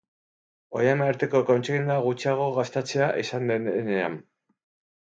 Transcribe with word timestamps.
Orain 0.79 1.03
arteko 1.07 1.41
kontsigna 1.51 1.99
gutxiago 2.09 2.49
gastatzea 2.59 3.13
izan 3.27 3.57
denean. 3.69 4.19